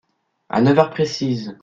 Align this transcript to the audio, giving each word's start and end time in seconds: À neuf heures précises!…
À 0.49 0.63
neuf 0.63 0.79
heures 0.79 0.89
précises!… 0.89 1.55